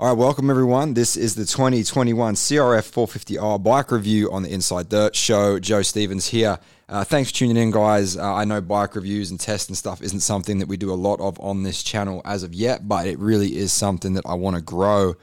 [0.00, 0.94] All right, welcome everyone.
[0.94, 5.58] This is the 2021 CRF 450R bike review on the Inside Dirt Show.
[5.58, 6.58] Joe Stevens here.
[6.88, 8.16] Uh, thanks for tuning in, guys.
[8.16, 10.94] Uh, I know bike reviews and tests and stuff isn't something that we do a
[10.96, 14.32] lot of on this channel as of yet, but it really is something that I
[14.32, 15.16] want to grow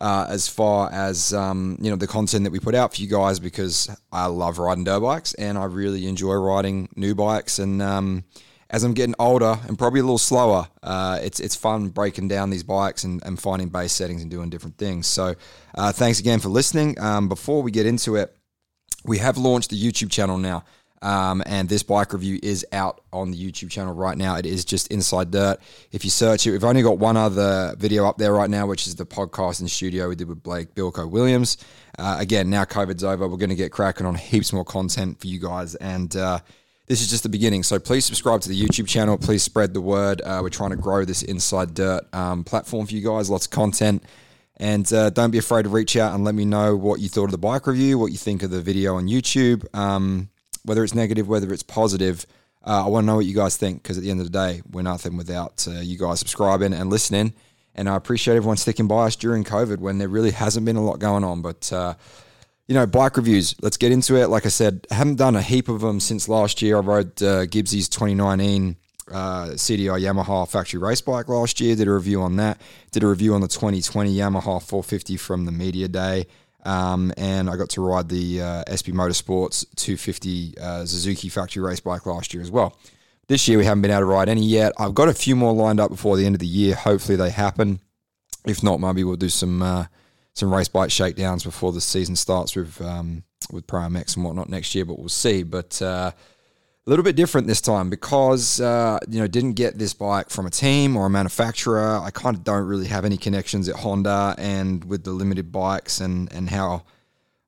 [0.00, 3.08] uh, as far as um, you know the content that we put out for you
[3.08, 7.82] guys because I love riding dirt bikes and I really enjoy riding new bikes and.
[7.82, 8.24] Um,
[8.70, 12.50] as I'm getting older and probably a little slower, uh, it's it's fun breaking down
[12.50, 15.06] these bikes and, and finding base settings and doing different things.
[15.06, 15.34] So,
[15.74, 16.98] uh, thanks again for listening.
[17.00, 18.36] Um, before we get into it,
[19.04, 20.64] we have launched the YouTube channel now.
[21.04, 24.36] Um, and this bike review is out on the YouTube channel right now.
[24.36, 25.58] It is just Inside Dirt.
[25.92, 28.86] If you search it, we've only got one other video up there right now, which
[28.86, 31.58] is the podcast in the studio we did with Blake Bilko Williams.
[31.98, 35.26] Uh, again, now COVID's over, we're going to get cracking on heaps more content for
[35.26, 35.74] you guys.
[35.74, 36.38] And uh,
[36.86, 37.62] this is just the beginning.
[37.62, 39.16] So please subscribe to the YouTube channel.
[39.16, 40.20] Please spread the word.
[40.20, 43.30] Uh, we're trying to grow this Inside Dirt um, platform for you guys.
[43.30, 44.02] Lots of content.
[44.58, 47.24] And uh, don't be afraid to reach out and let me know what you thought
[47.24, 50.28] of the bike review, what you think of the video on YouTube, um,
[50.64, 52.26] whether it's negative, whether it's positive.
[52.64, 54.32] Uh, I want to know what you guys think because at the end of the
[54.32, 57.34] day, we're nothing without uh, you guys subscribing and listening.
[57.74, 60.84] And I appreciate everyone sticking by us during COVID when there really hasn't been a
[60.84, 61.42] lot going on.
[61.42, 61.94] But uh,
[62.66, 63.54] you know, bike reviews.
[63.60, 64.28] Let's get into it.
[64.28, 66.78] Like I said, I haven't done a heap of them since last year.
[66.78, 68.76] I rode uh, Gibbsy's 2019
[69.10, 71.76] uh, CDR Yamaha factory race bike last year.
[71.76, 72.60] Did a review on that.
[72.90, 76.26] Did a review on the 2020 Yamaha 450 from the media day.
[76.64, 81.80] Um, and I got to ride the uh, SP Motorsports 250 uh, Suzuki factory race
[81.80, 82.78] bike last year as well.
[83.28, 84.72] This year we haven't been able to ride any yet.
[84.78, 86.74] I've got a few more lined up before the end of the year.
[86.74, 87.80] Hopefully they happen.
[88.46, 89.86] If not, maybe we'll do some uh,
[90.34, 94.74] some race bike shakedowns before the season starts with um, with Pro and whatnot next
[94.74, 95.42] year, but we'll see.
[95.42, 96.10] But uh,
[96.86, 100.46] a little bit different this time because uh, you know didn't get this bike from
[100.46, 101.98] a team or a manufacturer.
[101.98, 106.00] I kind of don't really have any connections at Honda, and with the limited bikes
[106.00, 106.82] and and how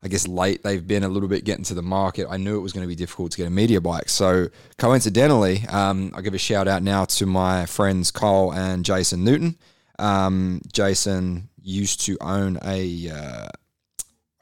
[0.03, 2.29] I guess late they've been a little bit getting to the market.
[2.31, 4.08] I knew it was going to be difficult to get a media bike.
[4.08, 4.48] So
[4.79, 9.57] coincidentally, um, I give a shout out now to my friends Cole and Jason Newton.
[9.98, 13.48] Um, Jason used to own a uh,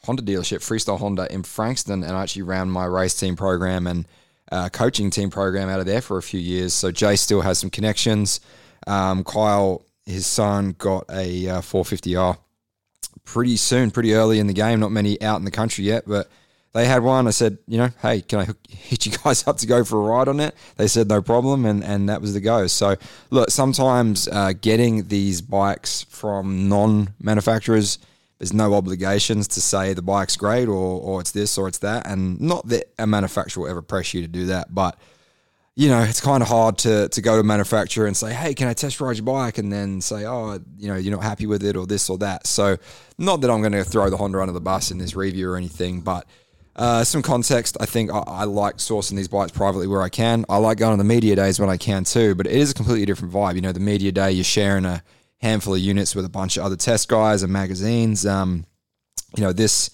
[0.04, 4.06] Honda dealership, Freestyle Honda in Frankston, and I actually ran my race team program and
[4.52, 6.74] uh, coaching team program out of there for a few years.
[6.74, 8.40] So Jay still has some connections.
[8.86, 12.36] Um, Kyle, his son, got a uh, 450R
[13.24, 14.80] pretty soon, pretty early in the game.
[14.80, 16.28] Not many out in the country yet, but
[16.74, 17.28] they had one.
[17.28, 20.02] I said, you know, hey, can I hit you guys up to go for a
[20.02, 20.54] ride on it?
[20.76, 22.66] They said no problem, and and that was the go.
[22.66, 22.96] So
[23.30, 27.98] look, sometimes uh, getting these bikes from non-manufacturers,
[28.38, 32.06] there's no obligations to say the bike's great or or it's this or it's that,
[32.06, 34.98] and not that a manufacturer will ever press you to do that, but
[35.76, 38.54] you know, it's kind of hard to to go to a manufacturer and say, "Hey,
[38.54, 41.46] can I test ride your bike?" and then say, "Oh, you know, you're not happy
[41.46, 42.78] with it or this or that." So,
[43.18, 45.56] not that I'm going to throw the Honda under the bus in this review or
[45.56, 46.26] anything, but
[46.76, 47.76] uh, some context.
[47.80, 50.44] I think I, I, like sourcing these bikes privately where I can.
[50.48, 52.74] I like going on the media days when I can too, but it is a
[52.74, 53.54] completely different vibe.
[53.54, 55.02] You know, the media day, you're sharing a
[55.38, 58.26] handful of units with a bunch of other test guys and magazines.
[58.26, 58.64] Um,
[59.36, 59.90] you know, this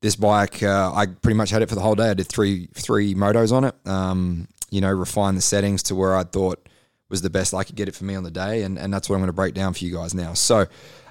[0.00, 2.10] this bike, uh, I pretty much had it for the whole day.
[2.10, 3.74] I did three three motos on it.
[3.86, 6.66] Um, you know, refine the settings to where I thought
[7.10, 9.08] was the best I could get it for me on the day, and, and that's
[9.08, 10.32] what I'm going to break down for you guys now.
[10.32, 10.66] So,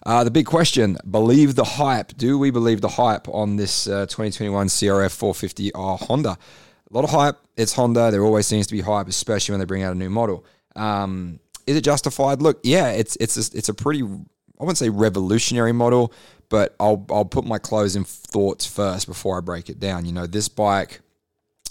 [0.05, 2.15] uh, the big question believe the hype.
[2.17, 6.29] Do we believe the hype on this uh, 2021 CRF 450R Honda?
[6.29, 7.37] A lot of hype.
[7.55, 8.11] It's Honda.
[8.11, 10.45] There always seems to be hype, especially when they bring out a new model.
[10.75, 12.41] Um, is it justified?
[12.41, 16.13] Look, yeah, it's it's a, it's a pretty I wouldn't say revolutionary model,
[16.49, 20.05] but I'll I'll put my closing thoughts first before I break it down.
[20.05, 21.01] You know, this bike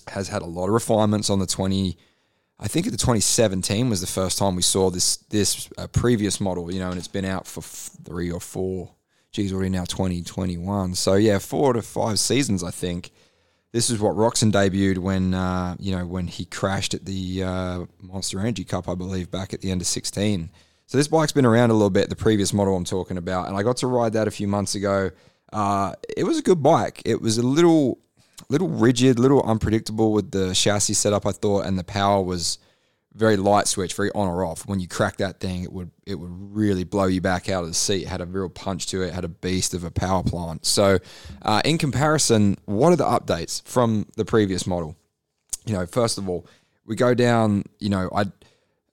[0.09, 1.97] has had a lot of refinements on the 20
[2.63, 6.71] I think the 2017 was the first time we saw this this uh, previous model,
[6.71, 8.91] you know, and it's been out for three or four.
[9.33, 10.95] Geez, already now 2021.
[10.95, 13.13] So yeah, four to five seasons, I think.
[13.73, 17.87] This is what Roczen debuted when uh, you know when he crashed at the uh,
[17.99, 20.51] Monster Energy Cup, I believe, back at the end of 16.
[20.87, 22.11] So this bike's been around a little bit.
[22.11, 24.75] The previous model I'm talking about, and I got to ride that a few months
[24.75, 25.13] ago.
[25.51, 27.01] Uh, it was a good bike.
[27.07, 28.01] It was a little
[28.49, 31.27] little rigid, little unpredictable with the chassis setup.
[31.27, 32.59] I thought, and the power was
[33.15, 34.67] very light switch, very on or off.
[34.67, 37.69] When you crack that thing, it would it would really blow you back out of
[37.69, 38.03] the seat.
[38.03, 39.13] It had a real punch to it.
[39.13, 40.65] Had a beast of a power plant.
[40.65, 40.99] So,
[41.43, 44.97] uh, in comparison, what are the updates from the previous model?
[45.67, 46.47] You know, first of all,
[46.85, 47.65] we go down.
[47.79, 48.27] You know, I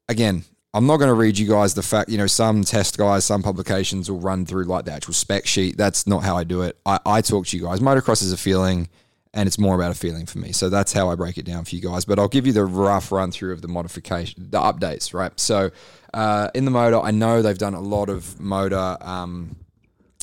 [0.10, 0.44] again.
[0.74, 3.42] I'm not going to read you guys the fact, you know, some test guys, some
[3.42, 5.76] publications will run through like the actual spec sheet.
[5.76, 6.78] That's not how I do it.
[6.86, 7.80] I, I talk to you guys.
[7.80, 8.88] Motocross is a feeling
[9.34, 10.52] and it's more about a feeling for me.
[10.52, 12.06] So that's how I break it down for you guys.
[12.06, 15.38] But I'll give you the rough run through of the modification, the updates, right?
[15.40, 15.72] So
[16.14, 19.58] uh, in the motor, I know they've done a lot of motor um,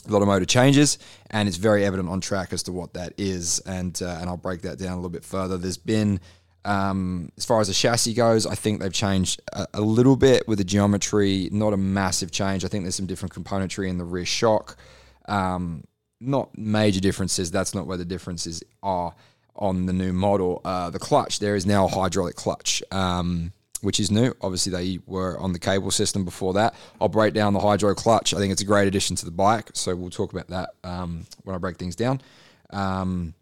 [0.07, 0.99] a lot of motor changes,
[1.31, 3.61] and it's very evident on track as to what that is.
[3.61, 5.57] And uh, and I'll break that down a little bit further.
[5.57, 6.21] There's been
[6.65, 10.49] um, as far as the chassis goes, I think they've changed a, a, little bit
[10.49, 12.65] with the geometry, not a massive change.
[12.65, 14.79] I think there's some different componentry in the rear shock.
[15.27, 15.85] Um,
[16.27, 17.51] not major differences.
[17.51, 19.15] That's not where the differences are
[19.57, 20.61] on the new model.
[20.65, 22.83] Uh, the clutch, there is now a hydraulic clutch.
[22.91, 23.53] Um,
[23.85, 24.33] which is new.
[24.41, 26.75] Obviously, they were on the cable system before that.
[27.01, 28.33] I'll break down the hydro clutch.
[28.33, 31.27] I think it's a great addition to the bike, so we'll talk about that um,
[31.43, 32.23] when I break things down.
[32.71, 33.35] Um,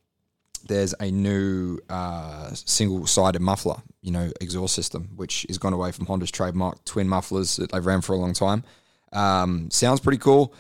[0.67, 6.06] there's a new uh, single-sided muffler, you know, exhaust system, which has gone away from
[6.06, 8.64] Honda's trademark twin mufflers that they've ran for a long time.
[9.12, 10.55] Um, sounds pretty cool.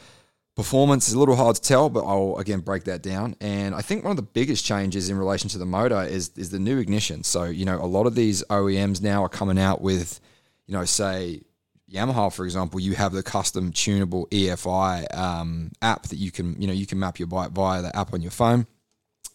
[0.54, 3.36] Performance is a little hard to tell, but I'll again break that down.
[3.40, 6.50] And I think one of the biggest changes in relation to the motor is is
[6.50, 7.24] the new ignition.
[7.24, 10.20] So you know, a lot of these OEMs now are coming out with,
[10.66, 11.42] you know, say
[11.90, 16.66] Yamaha, for example, you have the custom tunable EFI um, app that you can you
[16.66, 18.66] know you can map your bike via the app on your phone.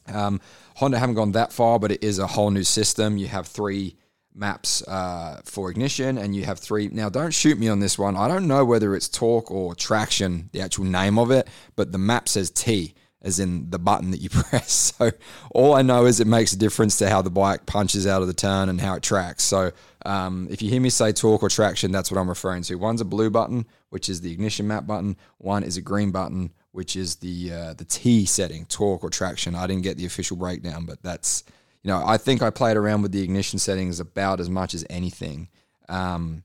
[0.07, 0.39] Um,
[0.75, 3.17] Honda haven't gone that far, but it is a whole new system.
[3.17, 3.95] You have three
[4.37, 6.87] maps uh, for ignition, and you have three.
[6.89, 8.15] Now, don't shoot me on this one.
[8.15, 11.97] I don't know whether it's torque or traction, the actual name of it, but the
[11.97, 14.93] map says T, as in the button that you press.
[14.97, 15.11] So
[15.51, 18.27] all I know is it makes a difference to how the bike punches out of
[18.27, 19.43] the turn and how it tracks.
[19.43, 19.71] So
[20.05, 22.75] um, if you hear me say torque or traction, that's what I'm referring to.
[22.75, 25.17] One's a blue button, which is the ignition map button.
[25.39, 29.55] One is a green button, which is the uh, the T setting, torque or traction.
[29.55, 31.43] I didn't get the official breakdown, but that's
[31.87, 34.85] you know I think I played around with the ignition settings about as much as
[34.89, 35.47] anything,
[35.87, 36.43] um,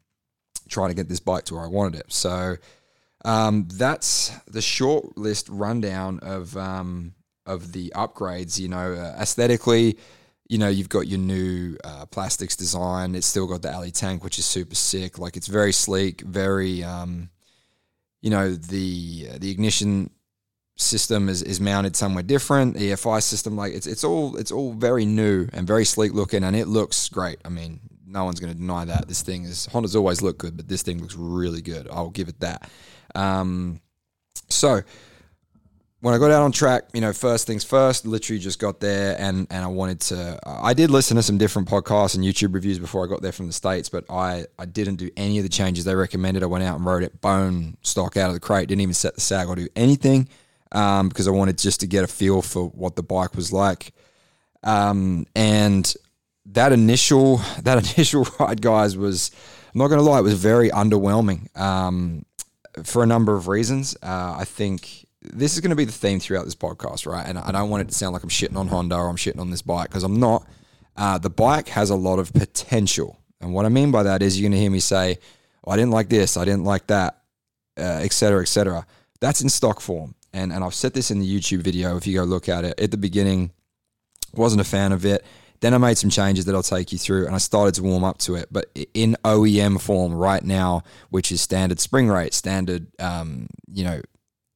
[0.69, 2.13] trying to get this bike to where I wanted it.
[2.13, 2.59] So
[3.25, 8.61] um, that's the short list rundown of um, of the upgrades.
[8.61, 9.99] You know, uh, aesthetically.
[10.49, 13.15] You know, you've got your new uh, plastics design.
[13.15, 15.19] It's still got the alley tank, which is super sick.
[15.19, 17.31] Like it's very sleek, very, um,
[18.21, 20.11] you know, the the ignition
[20.77, 22.75] system is, is mounted somewhere different.
[22.75, 26.45] The EFI system, like it's it's all it's all very new and very sleek looking,
[26.45, 27.39] and it looks great.
[27.45, 29.09] I mean, no one's going to deny that.
[29.09, 31.89] This thing is Honda's always looked good, but this thing looks really good.
[31.91, 32.71] I'll give it that.
[33.15, 33.81] Um,
[34.49, 34.83] so
[36.01, 39.17] when I got out on track, you know, first things first, literally just got there
[39.19, 40.39] and and I wanted to.
[40.45, 43.47] I did listen to some different podcasts and YouTube reviews before I got there from
[43.47, 46.43] the states, but I I didn't do any of the changes they recommended.
[46.43, 48.69] I went out and rode it bone stock out of the crate.
[48.69, 50.29] Didn't even set the sag or do anything
[50.73, 53.93] um, because I wanted just to get a feel for what the bike was like.
[54.65, 55.93] Um, and
[56.47, 59.31] that initial that initial ride, guys, was
[59.73, 62.25] I'm not going to lie, it was very underwhelming um,
[62.83, 63.97] for a number of reasons.
[64.03, 67.27] Uh, I think this is going to be the theme throughout this podcast, right?
[67.27, 69.39] And I don't want it to sound like I'm shitting on Honda or I'm shitting
[69.39, 70.47] on this bike because I'm not.
[70.97, 74.39] Uh, the bike has a lot of potential, and what I mean by that is
[74.39, 75.19] you're going to hear me say,
[75.65, 77.23] oh, "I didn't like this, I didn't like that,"
[77.79, 78.79] etc., uh, etc.
[78.81, 78.85] Et
[79.21, 81.97] That's in stock form and and I've said this in the YouTube video.
[81.97, 83.51] If you go look at it at the beginning,
[84.35, 85.25] wasn't a fan of it.
[85.61, 88.03] Then I made some changes that I'll take you through, and I started to warm
[88.03, 88.49] up to it.
[88.51, 94.01] But in OEM form right now, which is standard spring rate, standard, um, you know,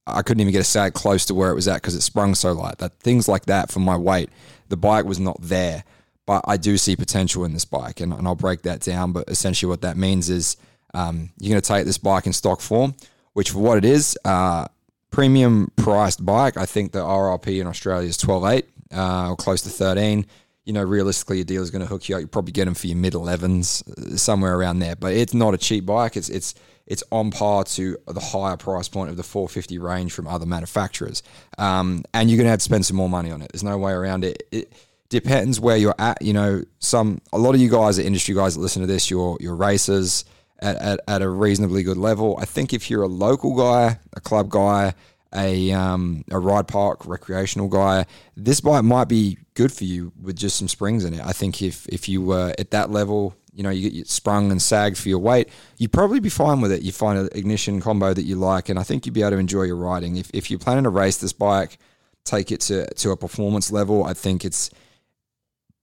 [0.05, 2.35] I couldn't even get a sag close to where it was at because it sprung
[2.35, 2.79] so light.
[2.79, 4.31] That things like that for my weight,
[4.69, 5.85] the bike was not there.
[6.27, 9.13] But I do see potential in this bike, and, and I'll break that down.
[9.13, 10.57] But essentially, what that means is
[10.93, 12.97] um, you're going to take this bike in stock form,
[13.33, 14.67] which for what it is, uh,
[15.17, 16.59] premium priced bike.
[16.59, 20.27] I think the RRP in Australia is 12.8 uh, or close to 13.
[20.67, 22.21] You know, realistically, your dealer's going to hook you up.
[22.21, 24.95] You probably get them for your mid 11s, uh, somewhere around there.
[24.95, 26.19] But it's not a cheap bike.
[26.19, 26.55] It's it's
[26.87, 31.23] it's on par to the higher price point of the 450 range from other manufacturers.
[31.57, 33.51] Um, and you're going to have to spend some more money on it.
[33.53, 34.43] There's no way around it.
[34.53, 34.71] It
[35.09, 36.21] depends where you're at.
[36.21, 39.11] You know, some a lot of you guys are industry guys that listen to this.
[39.11, 40.27] You're you're racers
[40.61, 42.39] at, at, at a reasonably good level.
[42.41, 44.95] I think if you're a local guy, a club guy,
[45.35, 50.37] a um, a ride park recreational guy, this bike might be good for you with
[50.37, 51.21] just some springs in it.
[51.25, 54.63] I think if if you were at that level, you know, you get sprung and
[54.63, 55.49] sagged for your weight,
[55.79, 56.83] you'd probably be fine with it.
[56.83, 59.39] You find an ignition combo that you like, and I think you'd be able to
[59.39, 60.17] enjoy your riding.
[60.17, 61.79] If if you're planning to race this bike,
[62.25, 64.05] take it to to a performance level.
[64.05, 64.71] I think it's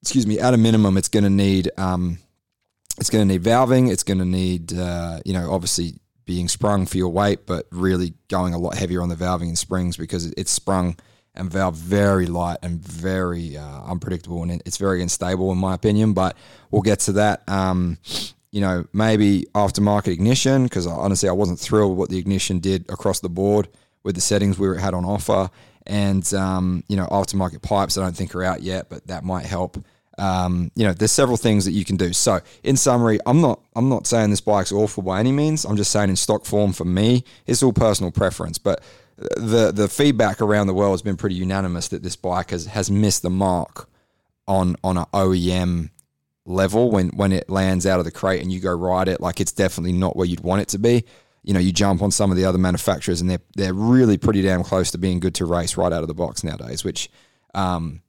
[0.03, 2.19] excuse me, at a minimum, it's going to need um,
[2.99, 3.91] it's going to need valving.
[3.91, 5.95] It's going to need, uh, you know, obviously
[6.25, 9.57] being sprung for your weight, but really going a lot heavier on the valving and
[9.57, 10.95] springs because it's sprung
[11.35, 16.13] and valve very light and very uh, unpredictable and it's very unstable in my opinion.
[16.13, 16.37] But
[16.71, 17.47] we'll get to that.
[17.49, 17.97] Um,
[18.51, 22.89] you know, maybe aftermarket ignition because honestly, I wasn't thrilled with what the ignition did
[22.89, 23.67] across the board
[24.03, 25.49] with the settings we had on offer.
[25.87, 29.45] And um, you know, aftermarket pipes I don't think are out yet, but that might
[29.45, 29.83] help.
[30.17, 32.13] Um, you know, there's several things that you can do.
[32.13, 35.65] So, in summary, I'm not I'm not saying this bike's awful by any means.
[35.65, 38.57] I'm just saying in stock form for me, it's all personal preference.
[38.57, 38.83] But
[39.17, 42.89] the the feedback around the world has been pretty unanimous that this bike has has
[42.91, 43.89] missed the mark
[44.47, 45.89] on on an OEM
[46.45, 49.21] level when when it lands out of the crate and you go ride it.
[49.21, 51.05] Like it's definitely not where you'd want it to be.
[51.43, 54.41] You know, you jump on some of the other manufacturers and they're they're really pretty
[54.41, 56.83] damn close to being good to race right out of the box nowadays.
[56.83, 57.09] Which,
[57.53, 58.01] um,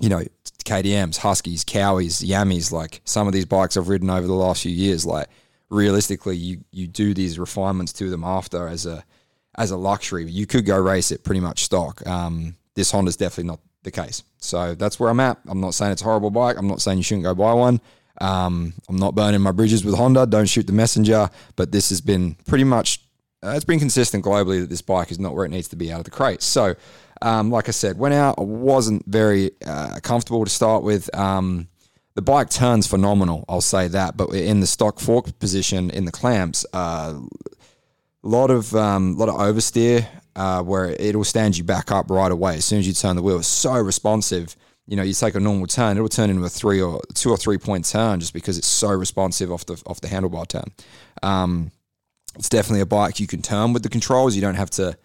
[0.00, 0.22] you know,
[0.64, 4.72] KTM's, Huskies, Cowies, Yammies, like some of these bikes I've ridden over the last few
[4.72, 5.04] years.
[5.04, 5.28] Like
[5.70, 9.04] realistically, you you do these refinements to them after as a
[9.56, 10.24] as a luxury.
[10.30, 12.06] You could go race it pretty much stock.
[12.06, 14.22] Um, this Honda's definitely not the case.
[14.38, 15.38] So that's where I'm at.
[15.46, 16.56] I'm not saying it's a horrible bike.
[16.58, 17.80] I'm not saying you shouldn't go buy one.
[18.20, 20.26] Um, I'm not burning my bridges with Honda.
[20.26, 21.28] Don't shoot the messenger.
[21.56, 23.00] But this has been pretty much,
[23.42, 25.92] uh, it's been consistent globally that this bike is not where it needs to be
[25.92, 26.42] out of the crate.
[26.42, 26.74] So,
[27.22, 28.36] um, like I said, went out.
[28.38, 31.14] I wasn't very uh, comfortable to start with.
[31.16, 31.68] Um,
[32.14, 33.44] the bike turns phenomenal.
[33.48, 34.16] I'll say that.
[34.16, 37.20] But in the stock fork position in the clamps, a uh,
[38.22, 42.56] lot of um, lot of oversteer uh, where it'll stand you back up right away
[42.56, 43.38] as soon as you turn the wheel.
[43.38, 44.56] It's so responsive.
[44.86, 47.36] You know, you take a normal turn, it'll turn into a three or two or
[47.36, 50.64] three point turn just because it's so responsive off the off the handlebar turn.
[51.22, 51.70] Um,
[52.34, 54.34] it's definitely a bike you can turn with the controls.
[54.34, 54.96] You don't have to,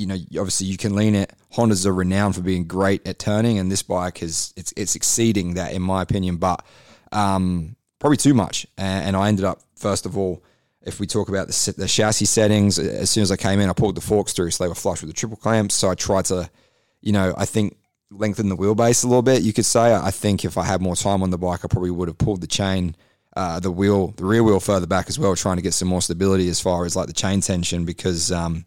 [0.00, 1.32] you know, obviously you can lean it.
[1.52, 5.54] Hondas are renowned for being great at turning, and this bike is it's it's exceeding
[5.54, 6.64] that in my opinion, but
[7.12, 8.66] um, probably too much.
[8.78, 10.42] And, and I ended up first of all
[10.82, 13.74] if we talk about the, the, chassis settings, as soon as I came in, I
[13.74, 15.74] pulled the forks through so they were flush with the triple clamps.
[15.74, 16.48] So I tried to,
[17.02, 17.76] you know, I think
[18.10, 19.42] lengthen the wheelbase a little bit.
[19.42, 19.94] You could say.
[19.94, 22.40] I think if I had more time on the bike, I probably would have pulled
[22.40, 22.96] the chain,
[23.36, 26.00] uh, the wheel, the rear wheel further back as well, trying to get some more
[26.00, 28.64] stability as far as like the chain tension because um,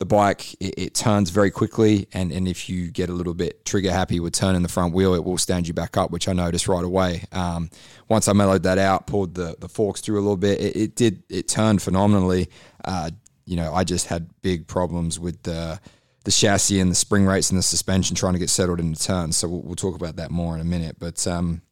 [0.00, 3.66] the bike it, it, turns very quickly, and and if you get a little bit
[3.66, 6.32] trigger happy with turning the front wheel, it will stand you back up, which I
[6.32, 7.24] noticed right away.
[7.32, 7.70] Um,
[8.08, 10.96] once I mellowed that out, pulled the the forks through a little bit, it, it
[10.96, 12.48] did it turned phenomenally.
[12.82, 13.10] Uh,
[13.44, 15.78] you know, I just had big problems with the
[16.24, 18.98] the chassis and the spring rates and the suspension trying to get settled in the
[18.98, 19.36] turns.
[19.36, 21.24] So we'll, we'll talk about that more in a minute, but.
[21.26, 21.62] Um,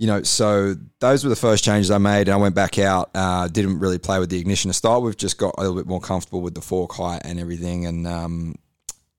[0.00, 2.28] you know, so those were the first changes I made.
[2.28, 5.18] And I went back out, uh, didn't really play with the ignition to start with,
[5.18, 7.84] just got a little bit more comfortable with the fork height and everything.
[7.84, 8.54] And, um,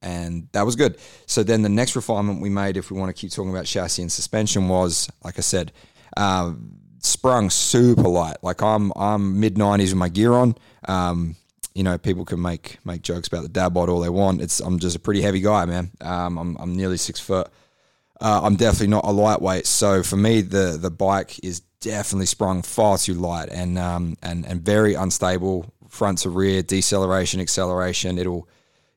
[0.02, 0.98] and that was good.
[1.28, 4.02] So then the next refinement we made, if we want to keep talking about chassis
[4.02, 5.72] and suspension, was like I said,
[6.18, 6.54] uh,
[6.98, 8.38] sprung super light.
[8.42, 10.56] Like I'm I'm mid nineties with my gear on.
[10.88, 11.36] Um,
[11.76, 14.42] you know, people can make make jokes about the dad bod all they want.
[14.42, 15.92] It's I'm just a pretty heavy guy, man.
[16.02, 17.52] Um, I'm I'm nearly six foot
[18.22, 19.66] uh, I'm definitely not a lightweight.
[19.66, 24.46] So for me, the the bike is definitely sprung far too light and um, and
[24.46, 28.18] and very unstable front to rear deceleration acceleration.
[28.18, 28.48] It'll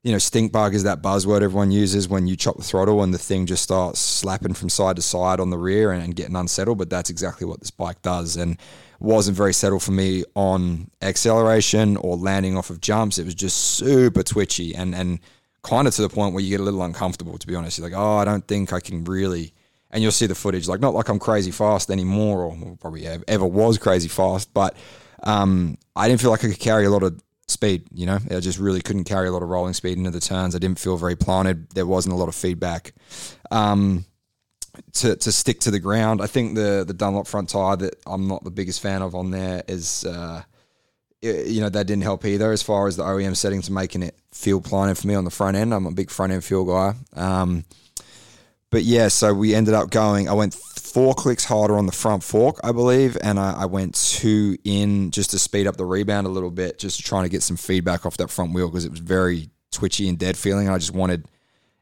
[0.02, 3.14] you know stink bug is that buzzword everyone uses when you chop the throttle and
[3.14, 6.36] the thing just starts slapping from side to side on the rear and, and getting
[6.36, 6.76] unsettled.
[6.76, 8.58] But that's exactly what this bike does and
[9.00, 13.18] wasn't very settled for me on acceleration or landing off of jumps.
[13.18, 15.20] It was just super twitchy and and
[15.64, 17.78] kind of to the point where you get a little uncomfortable, to be honest.
[17.78, 19.52] You're like, oh, I don't think I can really.
[19.90, 23.46] And you'll see the footage, like, not like I'm crazy fast anymore, or probably ever
[23.46, 24.76] was crazy fast, but
[25.22, 28.18] um, I didn't feel like I could carry a lot of speed, you know?
[28.30, 30.56] I just really couldn't carry a lot of rolling speed into the turns.
[30.56, 31.70] I didn't feel very planted.
[31.70, 32.92] There wasn't a lot of feedback.
[33.52, 34.04] Um,
[34.94, 36.20] to, to stick to the ground.
[36.20, 39.30] I think the the Dunlop front tire that I'm not the biggest fan of on
[39.30, 40.42] there is uh,
[41.24, 44.60] you know, that didn't help either as far as the OEM settings making it feel
[44.60, 45.72] planted for me on the front end.
[45.72, 46.94] I'm a big front end feel guy.
[47.14, 47.64] Um,
[48.70, 52.24] but yeah, so we ended up going, I went four clicks harder on the front
[52.24, 56.26] fork, I believe, and I, I went two in just to speed up the rebound
[56.26, 58.90] a little bit, just trying to get some feedback off that front wheel because it
[58.90, 60.68] was very twitchy and dead feeling.
[60.68, 61.26] I just wanted,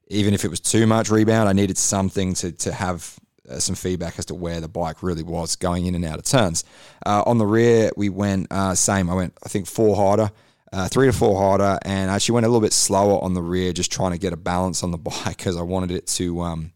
[0.09, 3.18] even if it was too much rebound, I needed something to, to have
[3.49, 6.25] uh, some feedback as to where the bike really was going in and out of
[6.25, 6.64] turns.
[7.04, 9.09] Uh, on the rear, we went uh, same.
[9.09, 10.30] I went, I think, four harder,
[10.73, 13.43] uh, three to four harder, and I actually went a little bit slower on the
[13.43, 16.41] rear, just trying to get a balance on the bike because I wanted it to
[16.41, 16.73] um,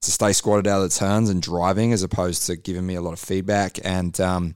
[0.00, 3.00] to stay squatted out of the turns and driving as opposed to giving me a
[3.00, 3.78] lot of feedback.
[3.84, 4.54] And um,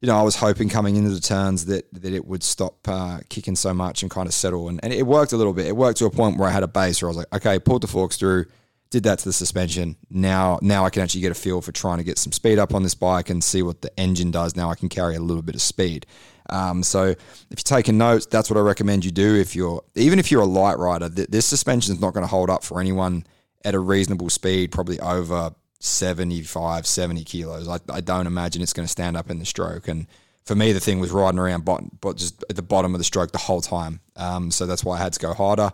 [0.00, 3.20] you know, I was hoping coming into the turns that that it would stop uh,
[3.28, 4.68] kicking so much and kind of settle.
[4.68, 5.66] And, and it worked a little bit.
[5.66, 7.58] It worked to a point where I had a base where I was like, okay,
[7.58, 8.46] pulled the forks through
[8.90, 9.96] did that to the suspension.
[10.10, 12.74] Now, now I can actually get a feel for trying to get some speed up
[12.74, 14.56] on this bike and see what the engine does.
[14.56, 16.06] Now I can carry a little bit of speed.
[16.50, 17.18] Um, so if
[17.50, 19.34] you're taking notes, that's what I recommend you do.
[19.36, 22.28] If you're even if you're a light rider, th- this suspension is not going to
[22.28, 23.24] hold up for anyone
[23.64, 27.68] at a reasonable speed, probably over 75, 70 kilos.
[27.68, 29.88] I, I don't imagine it's going to stand up in the stroke.
[29.88, 30.06] And
[30.44, 33.32] for me, the thing was riding around, but just at the bottom of the stroke
[33.32, 34.00] the whole time.
[34.16, 35.72] Um, so that's why I had to go harder.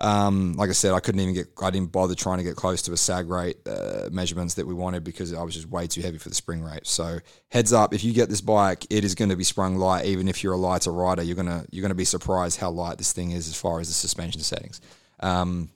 [0.00, 2.80] Um, like I said, I couldn't even get, I didn't bother trying to get close
[2.82, 6.00] to a sag rate uh, measurements that we wanted because I was just way too
[6.00, 6.86] heavy for the spring rate.
[6.86, 7.18] So
[7.50, 10.06] heads up, if you get this bike, it is going to be sprung light.
[10.06, 13.12] Even if you're a lighter rider, you're gonna you're gonna be surprised how light this
[13.12, 14.80] thing is as far as the suspension settings.
[15.20, 15.70] Um,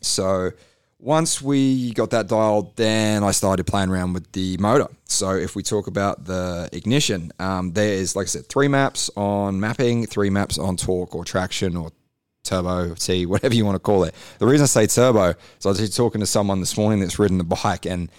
[0.00, 0.50] so
[0.98, 4.88] once we got that dialed, then I started playing around with the motor.
[5.06, 9.10] So if we talk about the ignition, um, there is, like I said, three maps
[9.16, 11.90] on mapping, three maps on torque or traction or
[12.50, 14.14] turbo T, whatever you want to call it.
[14.38, 17.38] The reason I say turbo is I was talking to someone this morning that's ridden
[17.38, 18.10] the bike and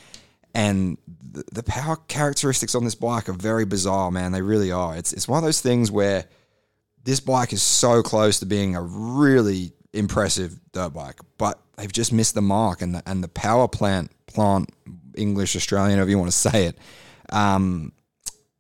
[0.54, 0.98] and
[1.32, 4.32] the, the power characteristics on this bike are very bizarre, man.
[4.32, 4.96] They really are.
[4.96, 6.26] It's it's one of those things where
[7.04, 12.14] this bike is so close to being a really impressive dirt bike, but they've just
[12.14, 12.82] missed the mark.
[12.82, 14.70] And the, and the power plant, plant,
[15.16, 16.78] English, Australian, however you want to say it,
[17.32, 17.92] um,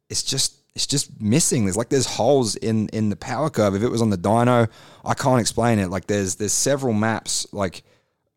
[0.09, 1.65] it's just it's just missing.
[1.65, 3.75] There's like there's holes in in the power curve.
[3.75, 4.69] If it was on the dyno,
[5.03, 5.89] I can't explain it.
[5.89, 7.45] Like there's there's several maps.
[7.51, 7.83] Like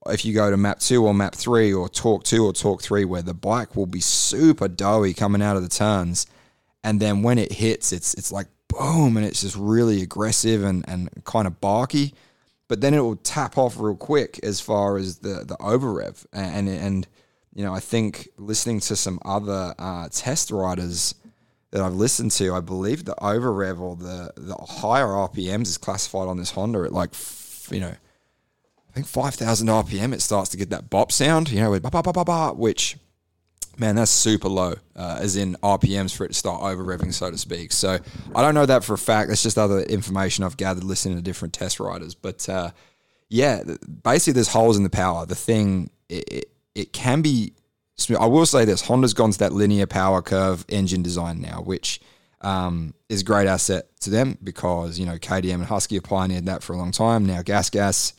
[0.07, 3.05] if you go to map two or map three or torque two or torque three,
[3.05, 6.27] where the bike will be super doughy coming out of the turns,
[6.83, 10.85] and then when it hits, it's it's like boom, and it's just really aggressive and
[10.89, 12.15] and kind of barky.
[12.67, 16.27] But then it will tap off real quick as far as the the over rev
[16.33, 17.07] and and
[17.55, 21.15] you know I think listening to some other uh, test riders
[21.75, 25.77] that I've listened to, I believe the over rev or the the higher RPMs is
[25.77, 27.11] classified on this Honda at like
[27.69, 30.15] you know, I think five thousand RPM.
[30.15, 32.53] It starts to get that bop sound, you know, with ba ba ba ba ba,
[32.55, 32.97] which
[33.77, 37.29] man, that's super low, uh, as in RPMs for it to start over revving, so
[37.29, 37.73] to speak.
[37.73, 37.99] So
[38.37, 39.29] I don't know that for a fact.
[39.29, 42.15] That's just other information I've gathered listening to different test riders.
[42.15, 42.71] But uh,
[43.29, 43.65] yeah,
[44.05, 45.27] basically, there's holes in the power.
[45.27, 47.55] The thing it, it, it can be
[48.19, 52.01] I will say this: Honda's gone to that linear power curve engine design now, which
[52.41, 56.47] um, is a great asset to them because you know KTM and Husky have pioneered
[56.47, 57.25] that for a long time.
[57.27, 58.15] Now Gas Gas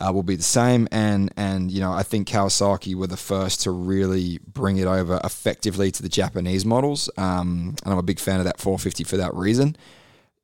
[0.00, 3.62] uh, will be the same, and and you know I think Kawasaki were the first
[3.62, 8.18] to really bring it over effectively to the Japanese models, um, and I'm a big
[8.18, 9.76] fan of that 450 for that reason.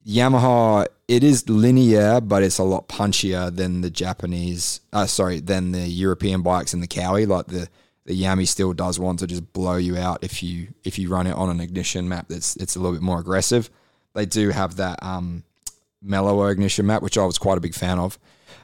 [0.06, 4.80] Yamaha, it is linear, but it's a lot punchier than the Japanese.
[4.92, 7.68] Uh, sorry, than the European bikes and the Cowie, Like the
[8.06, 11.26] the Yami still does want to just blow you out if you if you run
[11.26, 13.70] it on an ignition map that's it's a little bit more aggressive.
[14.14, 15.44] They do have that um,
[16.02, 18.18] mellower ignition map, which I was quite a big fan of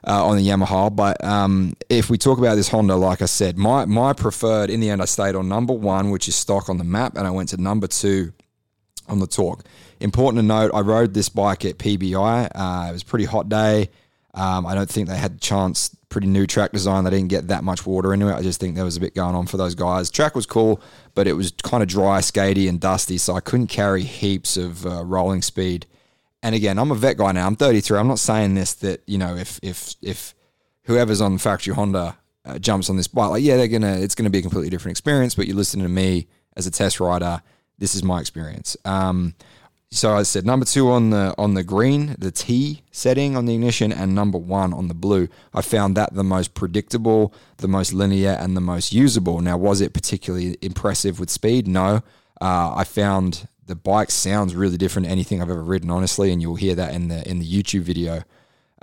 [0.07, 0.95] uh, on the Yamaha.
[0.95, 4.81] But um, if we talk about this Honda, like I said, my my preferred in
[4.81, 7.31] the end, I stayed on number one, which is stock on the map, and I
[7.31, 8.33] went to number two
[9.09, 9.65] on the torque.
[10.01, 12.51] Important to note, I rode this bike at PBI.
[12.55, 13.91] Uh, it was a pretty hot day.
[14.35, 17.05] Um, I don't think they had the chance pretty new track design.
[17.05, 18.35] They didn't get that much water into it.
[18.35, 20.11] I just think there was a bit going on for those guys.
[20.11, 20.81] Track was cool,
[21.15, 24.87] but it was kind of dry, skatey, and dusty, so I couldn't carry heaps of
[24.87, 25.85] uh, rolling speed.
[26.43, 27.47] And again, I'm a vet guy now.
[27.47, 27.99] I'm 33.
[27.99, 30.35] I'm not saying this that you know if if if
[30.85, 34.31] whoever's on factory Honda uh, jumps on this bike, like yeah, they're gonna it's gonna
[34.31, 35.35] be a completely different experience.
[35.35, 37.43] But you're listening to me as a test rider.
[37.77, 38.75] This is my experience.
[38.87, 39.35] Um,
[39.91, 43.55] so I said number two on the on the green, the T setting on the
[43.55, 45.29] ignition, and number one on the blue.
[45.55, 49.41] I found that the most predictable, the most linear, and the most usable.
[49.41, 51.69] Now, was it particularly impressive with speed?
[51.69, 52.03] No.
[52.41, 56.43] Uh, I found the bike sounds really different to anything I've ever ridden, honestly, and
[56.43, 58.23] you'll hear that in the in the YouTube video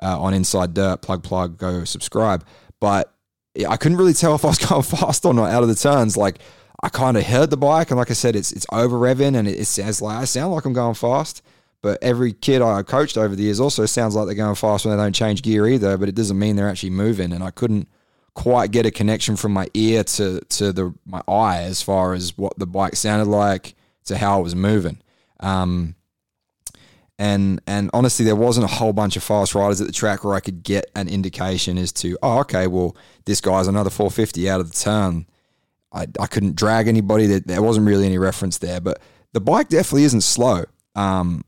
[0.01, 1.01] uh, on Inside Dirt.
[1.01, 2.45] Plug plug, go subscribe.
[2.79, 3.13] But
[3.67, 6.15] I couldn't really tell if I was going fast or not out of the turns.
[6.15, 6.39] Like
[6.83, 9.47] I kind of heard the bike, and like I said, it's it's over revving, and
[9.47, 11.41] it, it sounds like I sound like I'm going fast.
[11.81, 14.95] But every kid I coached over the years also sounds like they're going fast when
[14.95, 15.97] they don't change gear either.
[15.97, 17.31] But it doesn't mean they're actually moving.
[17.31, 17.87] And I couldn't
[18.35, 22.37] quite get a connection from my ear to to the my eye as far as
[22.37, 24.97] what the bike sounded like to how it was moving.
[25.39, 25.95] Um,
[27.17, 30.35] and and honestly, there wasn't a whole bunch of fast riders at the track where
[30.35, 32.93] I could get an indication as to oh okay, well
[33.23, 35.27] this guy's another 450 out of the turn
[35.93, 37.27] I, I couldn't drag anybody.
[37.27, 39.01] There, there wasn't really any reference there, but
[39.33, 40.65] the bike definitely isn't slow.
[40.95, 41.43] Um,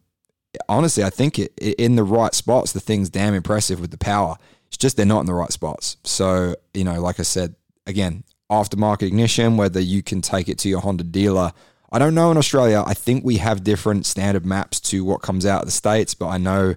[0.70, 3.98] honestly, I think it, it, in the right spots, the thing's damn impressive with the
[3.98, 4.38] power.
[4.68, 5.98] It's just they're not in the right spots.
[6.04, 7.56] So, you know, like I said,
[7.86, 11.52] again, aftermarket ignition, whether you can take it to your Honda dealer.
[11.92, 12.84] I don't know in Australia.
[12.86, 16.28] I think we have different standard maps to what comes out of the States, but
[16.28, 16.76] I know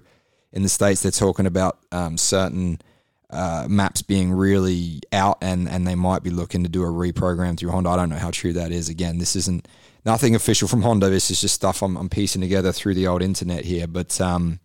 [0.51, 2.79] in the States they're talking about um, certain
[3.29, 7.57] uh, maps being really out and and they might be looking to do a reprogram
[7.57, 7.89] through Honda.
[7.89, 8.89] I don't know how true that is.
[8.89, 9.67] Again, this isn't
[10.05, 11.09] nothing official from Honda.
[11.09, 13.87] This is just stuff I'm, I'm piecing together through the old internet here.
[13.87, 14.59] But um,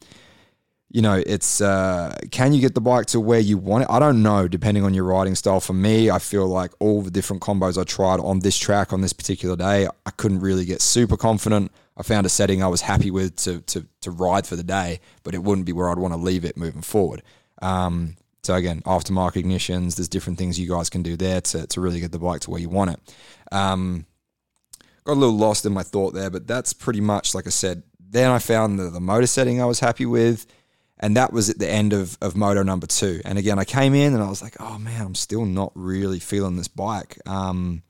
[0.88, 3.90] you know, it's uh, can you get the bike to where you want it?
[3.90, 5.60] I don't know, depending on your riding style.
[5.60, 9.00] For me, I feel like all the different combos I tried on this track on
[9.00, 11.72] this particular day, I couldn't really get super confident.
[11.96, 15.00] I found a setting I was happy with to to to ride for the day,
[15.22, 17.22] but it wouldn't be where I'd want to leave it moving forward.
[17.60, 21.80] Um, So again, aftermarket ignitions, there's different things you guys can do there to, to
[21.80, 23.14] really get the bike to where you want it.
[23.52, 24.06] Um,
[25.04, 27.82] got a little lost in my thought there, but that's pretty much like I said.
[27.98, 30.46] Then I found the, the motor setting I was happy with,
[30.98, 33.20] and that was at the end of, of moto number two.
[33.24, 36.20] And again, I came in and I was like, oh man, I'm still not really
[36.20, 37.18] feeling this bike.
[37.26, 37.82] Um,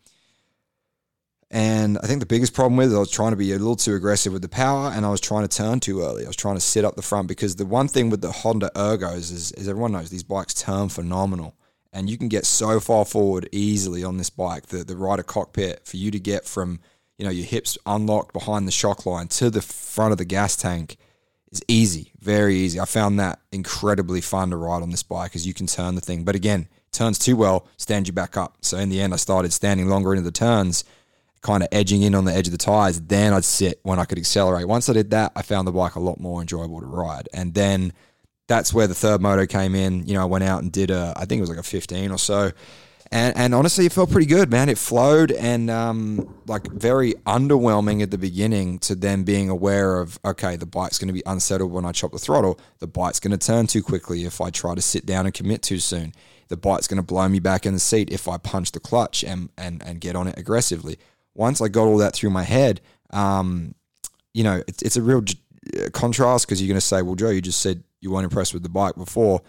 [1.54, 3.76] and I think the biggest problem with it, I was trying to be a little
[3.76, 6.24] too aggressive with the power and I was trying to turn too early.
[6.24, 8.72] I was trying to sit up the front because the one thing with the Honda
[8.74, 11.54] Ergos is, is everyone knows these bikes turn phenomenal.
[11.92, 15.86] And you can get so far forward easily on this bike, the, the rider cockpit,
[15.86, 16.80] for you to get from,
[17.18, 20.56] you know, your hips unlocked behind the shock line to the front of the gas
[20.56, 20.96] tank
[21.52, 22.80] is easy, very easy.
[22.80, 26.00] I found that incredibly fun to ride on this bike as you can turn the
[26.00, 26.24] thing.
[26.24, 28.56] But again, turns too well, stand you back up.
[28.62, 30.82] So in the end, I started standing longer into the turns
[31.44, 33.00] kind of edging in on the edge of the tires.
[33.00, 34.66] Then I'd sit when I could accelerate.
[34.66, 37.28] Once I did that, I found the bike a lot more enjoyable to ride.
[37.32, 37.92] And then
[38.48, 40.06] that's where the third moto came in.
[40.08, 42.10] You know, I went out and did a, I think it was like a 15
[42.10, 42.50] or so.
[43.12, 44.68] And, and honestly, it felt pretty good, man.
[44.68, 50.18] It flowed and um, like very underwhelming at the beginning to then being aware of,
[50.24, 52.58] okay, the bike's going to be unsettled when I chop the throttle.
[52.78, 55.62] The bike's going to turn too quickly if I try to sit down and commit
[55.62, 56.14] too soon.
[56.48, 59.22] The bike's going to blow me back in the seat if I punch the clutch
[59.22, 60.98] and, and, and get on it aggressively
[61.34, 63.74] once I got all that through my head, um,
[64.32, 65.38] you know, it's, it's a real j-
[65.78, 68.54] uh, contrast because you're going to say, well, Joe, you just said you weren't impressed
[68.54, 69.42] with the bike before.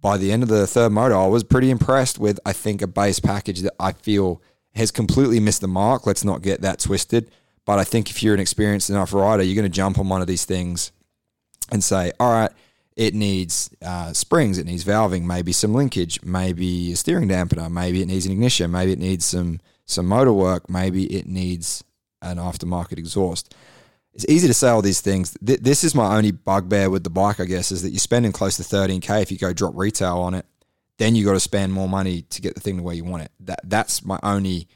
[0.00, 2.86] By the end of the third moto, I was pretty impressed with, I think, a
[2.86, 4.42] base package that I feel
[4.74, 6.06] has completely missed the mark.
[6.06, 7.30] Let's not get that twisted.
[7.64, 10.20] But I think if you're an experienced enough rider, you're going to jump on one
[10.20, 10.92] of these things
[11.70, 12.50] and say, all right,
[12.96, 18.02] it needs uh, springs, it needs valving, maybe some linkage, maybe a steering dampener, maybe
[18.02, 21.84] it needs an ignition, maybe it needs some some motor work, maybe it needs
[22.22, 23.54] an aftermarket exhaust.
[24.14, 25.36] It's easy to say all these things.
[25.44, 28.32] Th- this is my only bugbear with the bike, I guess, is that you're spending
[28.32, 30.46] close to 13k if you go drop retail on it.
[30.98, 33.24] Then you got to spend more money to get the thing to where you want
[33.24, 33.32] it.
[33.40, 34.68] That that's my only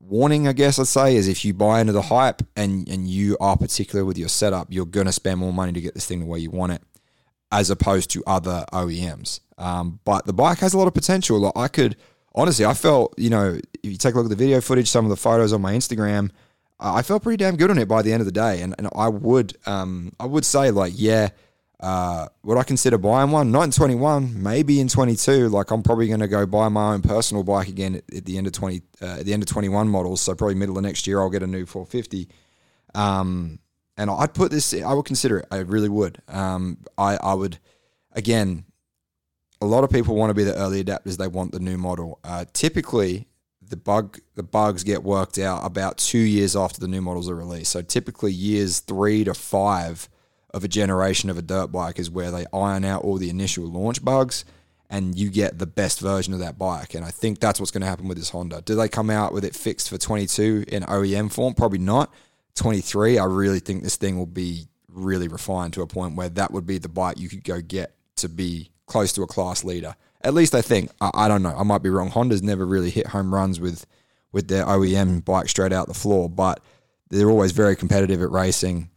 [0.00, 3.36] warning, I guess I'd say, is if you buy into the hype and and you
[3.40, 6.26] are particular with your setup, you're gonna spend more money to get this thing the
[6.26, 6.82] way you want it,
[7.52, 9.40] as opposed to other OEMs.
[9.58, 11.38] Um, but the bike has a lot of potential.
[11.38, 11.96] Like I could
[12.34, 15.04] honestly, I felt, you know, if you take a look at the video footage, some
[15.04, 16.30] of the photos on my Instagram,
[16.80, 18.62] I felt pretty damn good on it by the end of the day.
[18.62, 21.30] And, and I would, um, I would say like, yeah,
[21.80, 23.50] uh, would I consider buying one?
[23.50, 25.48] Not in 21, maybe in 22.
[25.48, 28.38] Like I'm probably going to go buy my own personal bike again at, at the
[28.38, 30.20] end of 20, uh, at the end of 21 models.
[30.20, 32.28] So probably middle of next year, I'll get a new 450.
[32.94, 33.58] Um,
[33.96, 35.46] and I'd put this, I would consider it.
[35.50, 36.22] I really would.
[36.28, 37.58] Um, I, I would,
[38.12, 38.64] again,
[39.60, 41.16] a lot of people want to be the early adapters.
[41.16, 42.18] They want the new model.
[42.22, 43.26] Uh, typically,
[43.68, 47.34] the bug the bugs get worked out about two years after the new models are
[47.34, 47.72] released.
[47.72, 50.08] So typically, years three to five
[50.54, 53.66] of a generation of a dirt bike is where they iron out all the initial
[53.66, 54.44] launch bugs,
[54.88, 56.94] and you get the best version of that bike.
[56.94, 58.62] And I think that's what's going to happen with this Honda.
[58.62, 61.54] Do they come out with it fixed for 22 in OEM form?
[61.54, 62.12] Probably not.
[62.54, 66.50] 23, I really think this thing will be really refined to a point where that
[66.50, 69.94] would be the bike you could go get to be close to a class leader.
[70.22, 70.90] At least I think.
[71.00, 71.54] I, I, don't know.
[71.56, 72.10] I might be wrong.
[72.10, 73.86] Honda's never really hit home runs with
[74.32, 76.60] with their OEM bike straight out the floor, but
[77.08, 78.90] they're always very competitive at racing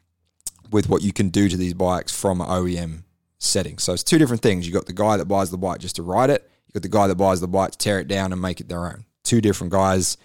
[0.71, 3.03] with what you can do to these bikes from an OEM
[3.39, 3.77] setting.
[3.77, 4.65] So it's two different things.
[4.65, 6.49] You've got the guy that buys the bike just to ride it.
[6.67, 8.67] you've got the guy that buys the bike to tear it down and make it
[8.69, 9.05] their own.
[9.23, 10.17] Two different guys.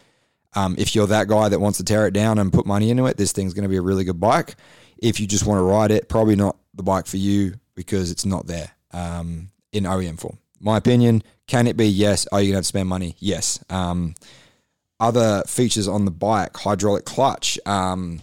[0.55, 3.07] Um, if you're that guy that wants to tear it down and put money into
[3.07, 4.57] it, this thing's going to be a really good bike.
[4.98, 8.24] If you just want to ride it, probably not the bike for you because it's
[8.24, 8.70] not there.
[8.92, 10.39] Um, in OEM form.
[10.61, 11.87] My opinion, can it be?
[11.87, 12.27] Yes.
[12.33, 13.15] Are you going to have to spend money?
[13.19, 13.62] Yes.
[13.69, 14.15] Um,
[14.99, 17.59] other features on the bike, hydraulic clutch.
[17.67, 18.21] Um,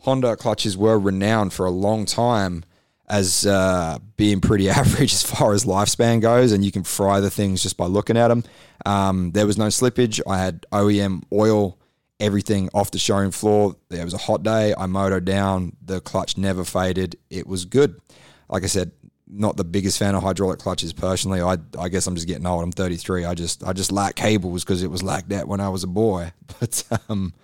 [0.00, 2.64] Honda clutches were renowned for a long time
[3.08, 7.30] as uh, being pretty average as far as lifespan goes, and you can fry the
[7.30, 8.44] things just by looking at them.
[8.84, 10.20] Um, there was no slippage.
[10.26, 11.78] I had OEM oil,
[12.18, 13.76] everything off the showroom floor.
[13.88, 14.74] There was a hot day.
[14.76, 15.76] I motored down.
[15.82, 17.16] The clutch never faded.
[17.30, 18.00] It was good.
[18.48, 18.92] Like I said,
[19.28, 21.40] not the biggest fan of hydraulic clutches personally.
[21.40, 22.62] I I guess I'm just getting old.
[22.62, 23.24] I'm 33.
[23.24, 25.88] I just I just like cables because it was like that when I was a
[25.88, 26.32] boy.
[26.60, 27.34] But um,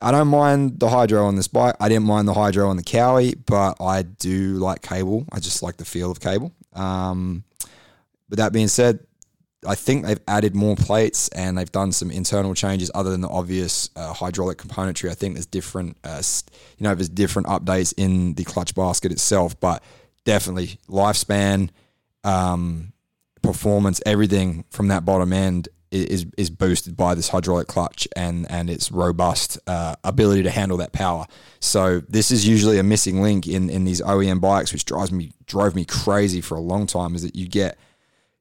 [0.00, 1.76] I don't mind the hydro on this bike.
[1.78, 5.24] I didn't mind the hydro on the Cowie, but I do like cable.
[5.30, 6.52] I just like the feel of cable.
[6.72, 7.44] Um,
[8.28, 9.00] but that being said,
[9.66, 13.28] I think they've added more plates and they've done some internal changes other than the
[13.28, 15.10] obvious uh, hydraulic componentry.
[15.10, 16.22] I think there's different, uh,
[16.76, 19.82] you know, there's different updates in the clutch basket itself, but
[20.24, 21.70] definitely lifespan,
[22.22, 22.92] um,
[23.42, 28.68] performance, everything from that bottom end is is boosted by this hydraulic clutch and and
[28.68, 31.26] its robust uh, ability to handle that power.
[31.60, 35.32] So this is usually a missing link in in these OEM bikes, which drives me
[35.46, 37.14] drove me crazy for a long time.
[37.14, 37.78] Is that you get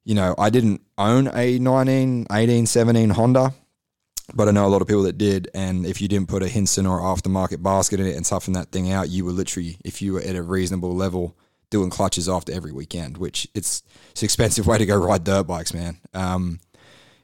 [0.06, 3.54] you know, I didn't own a 19, 18, 17 Honda,
[4.34, 5.50] but I know a lot of people that did.
[5.54, 8.72] And if you didn't put a Hinson or aftermarket basket in it and toughen that
[8.72, 11.38] thing out, you were literally, if you were at a reasonable level,
[11.74, 13.82] doing clutches after every weekend, which it's,
[14.12, 15.98] it's an expensive way to go ride dirt bikes, man.
[16.14, 16.60] Um,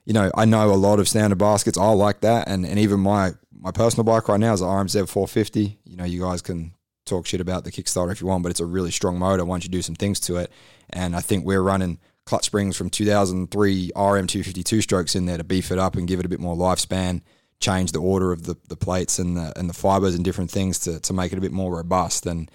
[0.05, 1.77] you know, I know a lot of standard baskets.
[1.77, 5.07] I like that, and and even my my personal bike right now is an RMZ
[5.07, 5.77] 450.
[5.85, 6.73] You know, you guys can
[7.05, 9.63] talk shit about the Kickstarter if you want, but it's a really strong motor once
[9.63, 10.51] you do some things to it.
[10.89, 15.71] And I think we're running clutch springs from 2003 RM252 strokes in there to beef
[15.71, 17.21] it up and give it a bit more lifespan,
[17.59, 20.79] change the order of the, the plates and the, and the fibers and different things
[20.79, 22.25] to, to make it a bit more robust.
[22.25, 22.49] And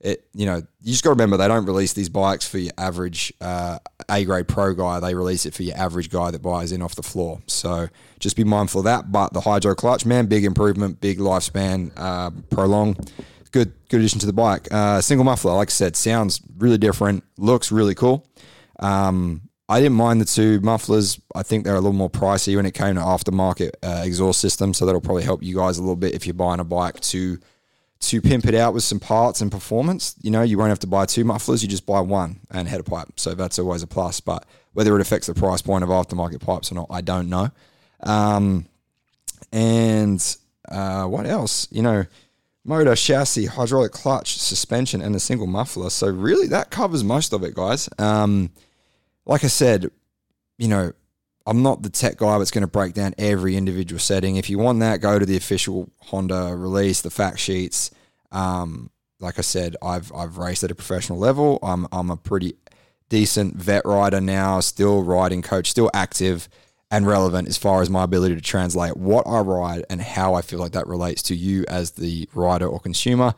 [0.00, 2.72] it, you know, you just got to remember they don't release these bikes for your
[2.76, 3.78] average uh,
[4.10, 5.00] A grade pro guy.
[5.00, 7.40] They release it for your average guy that buys in off the floor.
[7.46, 9.10] So just be mindful of that.
[9.10, 12.96] But the hydro clutch, man, big improvement, big lifespan, uh, prolong
[13.52, 14.68] good good addition to the bike.
[14.70, 18.26] Uh, single muffler, like I said, sounds really different, looks really cool.
[18.78, 21.18] Um, I didn't mind the two mufflers.
[21.34, 24.74] I think they're a little more pricey when it came to aftermarket uh, exhaust system,
[24.74, 27.38] so that'll probably help you guys a little bit if you're buying a bike to
[28.00, 30.14] to pimp it out with some parts and performance.
[30.22, 32.82] You know, you won't have to buy two mufflers; you just buy one and header
[32.82, 33.08] pipe.
[33.16, 34.20] So that's always a plus.
[34.20, 37.50] But whether it affects the price point of aftermarket pipes or not, I don't know.
[38.00, 38.66] Um,
[39.52, 40.36] and
[40.68, 41.68] uh, what else?
[41.70, 42.06] You know
[42.66, 45.88] motor, chassis, hydraulic clutch, suspension, and a single muffler.
[45.88, 47.88] So really, that covers most of it, guys.
[47.98, 48.50] Um,
[49.24, 49.90] like I said,
[50.58, 50.92] you know,
[51.46, 54.36] I'm not the tech guy that's going to break down every individual setting.
[54.36, 57.90] If you want that, go to the official Honda release, the fact sheets.
[58.32, 61.58] Um, like I said, I've I've raced at a professional level.
[61.62, 62.54] I'm I'm a pretty
[63.08, 66.48] decent vet rider now, still riding coach, still active
[66.90, 70.42] and relevant as far as my ability to translate what I ride and how I
[70.42, 73.34] feel like that relates to you as the rider or consumer.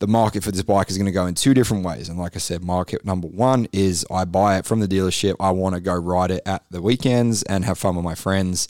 [0.00, 2.08] The market for this bike is going to go in two different ways.
[2.08, 5.36] And like I said, market number one is I buy it from the dealership.
[5.38, 8.68] I want to go ride it at the weekends and have fun with my friends.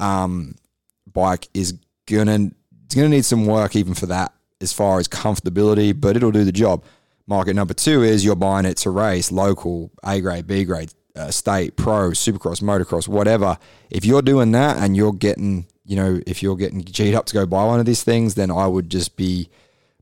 [0.00, 0.56] Um,
[1.12, 1.74] bike is
[2.06, 2.50] gonna
[2.84, 6.44] it's gonna need some work even for that as far as comfortability, but it'll do
[6.44, 6.84] the job.
[7.26, 11.30] Market number two is you're buying it to race local, A grade, B grade, uh,
[11.30, 13.58] state, pro, supercross, motocross, whatever,
[13.90, 17.34] if you're doing that and you're getting, you know, if you're getting G'd up to
[17.34, 19.48] go buy one of these things, then I would just be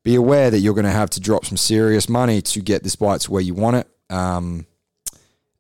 [0.03, 2.97] be aware that you're going to have to drop some serious money to get this
[2.97, 3.89] bike to where you want it.
[4.09, 4.67] Um,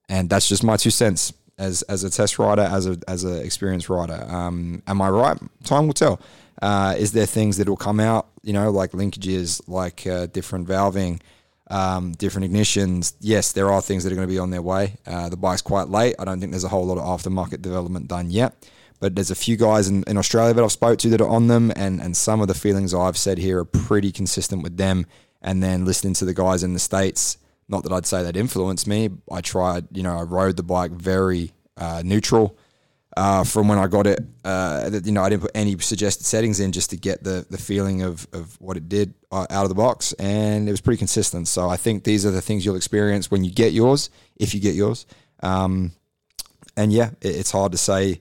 [0.08, 3.38] and that's just my two cents as as a test rider, as a as an
[3.44, 4.26] experienced rider.
[4.28, 5.38] Um, am I right?
[5.64, 6.20] Time will tell.
[6.60, 10.68] Uh, is there things that will come out, you know, like linkages, like uh, different
[10.68, 11.20] valving?
[11.70, 13.14] um, different ignitions.
[13.20, 14.96] Yes, there are things that are going to be on their way.
[15.06, 16.16] Uh, the bike's quite late.
[16.18, 18.68] I don't think there's a whole lot of aftermarket development done yet.
[19.00, 21.48] But there's a few guys in, in Australia that I've spoke to that are on
[21.48, 25.06] them, and, and some of the feelings I've said here are pretty consistent with them.
[25.42, 28.86] And then listening to the guys in the States, not that I'd say that influenced
[28.86, 29.08] me.
[29.32, 32.58] I tried, you know, I rode the bike very uh, neutral
[33.16, 34.20] uh, from when I got it.
[34.44, 37.58] Uh, you know, I didn't put any suggested settings in just to get the the
[37.58, 40.98] feeling of of what it did uh, out of the box, and it was pretty
[40.98, 41.48] consistent.
[41.48, 44.60] So I think these are the things you'll experience when you get yours, if you
[44.60, 45.06] get yours.
[45.42, 45.92] Um,
[46.76, 48.20] and yeah, it, it's hard to say.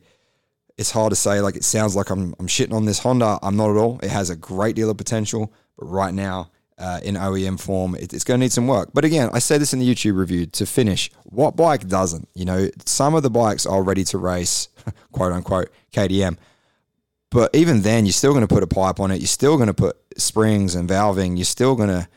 [0.79, 1.41] It's hard to say.
[1.41, 3.37] Like it sounds like I'm I'm shitting on this Honda.
[3.43, 3.99] I'm not at all.
[4.01, 7.95] It has a great deal of potential, but right now uh, in OEM form.
[7.95, 8.89] It, it's going to need some work.
[8.93, 11.11] But again, I say this in the YouTube review to finish.
[11.25, 12.29] What bike doesn't?
[12.33, 14.69] You know, some of the bikes are ready to race,
[15.11, 16.37] quote unquote, KTM.
[17.29, 19.19] But even then, you're still going to put a pipe on it.
[19.19, 21.37] You're still going to put springs and valving.
[21.37, 22.07] You're still going to,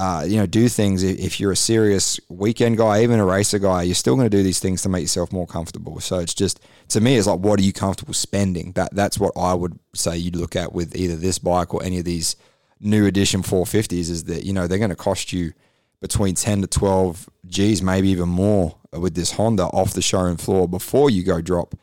[0.00, 1.02] uh, you know, do things.
[1.02, 4.42] If you're a serious weekend guy, even a racer guy, you're still going to do
[4.42, 6.00] these things to make yourself more comfortable.
[6.00, 6.58] So it's just
[6.88, 8.72] to me, it's like, what are you comfortable spending?
[8.72, 11.98] That that's what I would say you'd look at with either this bike or any
[11.98, 12.36] of these
[12.80, 15.52] new edition 450s is that you know they're going to cost you
[16.00, 20.66] between 10 to 12 G's, maybe even more with this Honda off the showroom floor
[20.66, 21.74] before you go drop.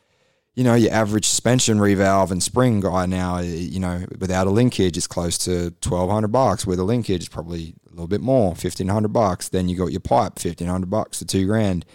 [0.57, 4.97] You know, your average suspension revalve and spring guy now, you know, without a linkage
[4.97, 6.65] is close to 1200 bucks.
[6.65, 9.49] With a linkage, it's probably a little bit more, 1500 bucks.
[9.49, 11.85] Then you got your pipe, 1500 bucks to two grand.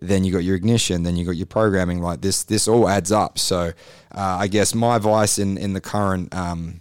[0.00, 1.02] Then you got your ignition.
[1.02, 2.00] Then you got your programming.
[2.00, 3.40] Like this, this all adds up.
[3.40, 3.72] So,
[4.14, 6.80] uh, I guess my advice in in the current um,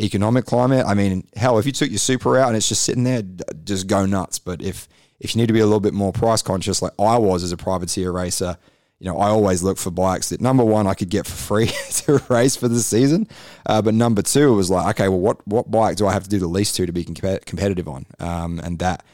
[0.00, 0.84] economic climate.
[0.86, 3.22] I mean, hell, if you took your super out and it's just sitting there,
[3.64, 4.38] just go nuts.
[4.38, 4.88] But if
[5.20, 7.52] if you need to be a little bit more price conscious, like I was as
[7.52, 8.56] a privateer racer,
[9.00, 11.66] you know, I always look for bikes that number one I could get for free
[11.90, 13.28] to race for the season,
[13.66, 16.24] uh, but number two it was like, okay, well, what what bike do I have
[16.24, 18.06] to do the least to to be competitive on?
[18.18, 19.04] Um, and that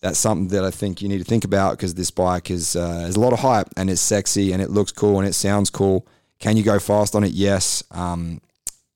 [0.00, 3.06] that's something that I think you need to think about because this bike is uh,
[3.08, 5.70] is a lot of hype and it's sexy and it looks cool and it sounds
[5.70, 6.06] cool.
[6.38, 7.32] Can you go fast on it?
[7.32, 7.82] Yes.
[7.90, 8.40] Um,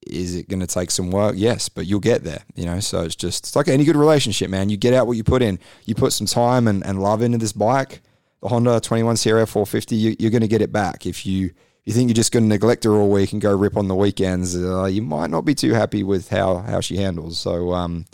[0.07, 1.35] is it going to take some work?
[1.37, 2.81] Yes, but you'll get there, you know.
[2.81, 4.69] So it's just it's like any good relationship, man.
[4.69, 5.59] You get out what you put in.
[5.85, 8.03] You put some time and, and love into this bike.
[8.45, 11.07] The Honda 21 CRF 450, you, you're going to get it back.
[11.07, 11.51] If you
[11.85, 13.95] you think you're just going to neglect her all week and go rip on the
[13.95, 17.39] weekends, uh, you might not be too happy with how how she handles.
[17.39, 18.05] So um,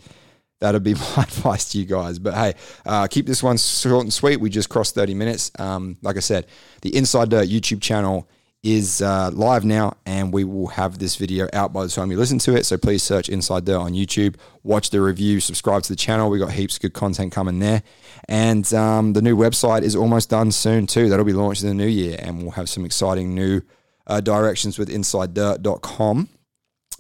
[0.61, 2.21] that'd be my advice to you guys.
[2.21, 2.55] But hey,
[2.87, 4.39] uh, keep this one short and sweet.
[4.39, 5.51] We just crossed 30 minutes.
[5.59, 6.47] Um, like I said,
[6.83, 8.29] the Inside Dirt YouTube channel
[8.63, 12.19] is uh, live now, and we will have this video out by the time you
[12.19, 12.67] listen to it.
[12.67, 16.29] So please search Inside Dirt on YouTube, watch the review, subscribe to the channel.
[16.29, 17.83] We got heaps of good content coming there,
[18.29, 21.09] and um, the new website is almost done soon too.
[21.09, 23.63] That'll be launched in the new year, and we'll have some exciting new
[24.07, 26.29] uh, directions with InsideDirt.com.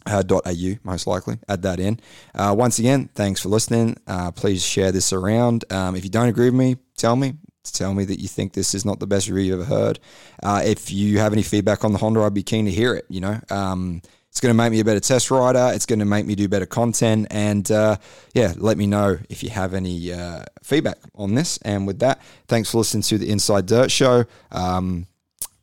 [0.07, 2.01] Uh, .au most likely add that in
[2.35, 6.29] uh, once again thanks for listening uh, please share this around um, if you don't
[6.29, 7.35] agree with me tell me
[7.71, 9.99] tell me that you think this is not the best review you've ever heard.
[10.43, 13.07] Uh, if you have any feedback on the Honda, I'd be keen to hear it.
[13.09, 15.73] You know, um, it's going to make me a better test rider.
[15.75, 17.27] It's going to make me do better content.
[17.31, 17.97] And uh,
[18.33, 21.59] yeah, let me know if you have any uh, feedback on this.
[21.63, 24.25] And with that, thanks for listening to the Inside Dirt Show.
[24.53, 25.07] Um,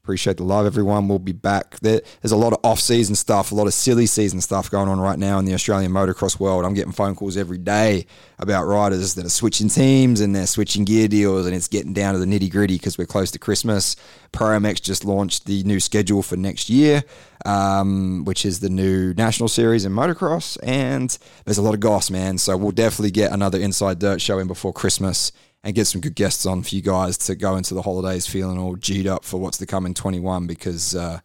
[0.07, 1.09] Appreciate the love, everyone.
[1.09, 1.77] We'll be back.
[1.81, 5.01] There, there's a lot of off-season stuff, a lot of silly season stuff going on
[5.01, 6.63] right now in the Australian motocross world.
[6.63, 8.05] I'm getting phone calls every day
[8.39, 12.13] about riders that are switching teams and they're switching gear deals, and it's getting down
[12.13, 13.97] to the nitty gritty because we're close to Christmas.
[14.31, 17.03] ProMX just launched the new schedule for next year,
[17.45, 22.09] um, which is the new national series in motocross, and there's a lot of goss,
[22.09, 22.37] man.
[22.37, 26.15] So we'll definitely get another Inside Dirt show in before Christmas and get some good
[26.15, 29.39] guests on for you guys to go into the holidays feeling all G'd up for
[29.39, 31.19] what's to come in 21 because uh,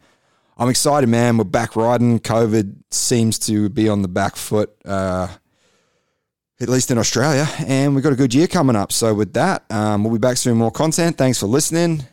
[0.59, 1.39] I'm excited, man.
[1.39, 2.21] We're back riding.
[2.21, 5.29] COVID seems to be on the back foot, uh,
[6.61, 8.93] at least in Australia, and we've got a good year coming up.
[8.93, 11.19] So, with that, um, we'll be back soon more content.
[11.19, 12.05] Thanks for listening.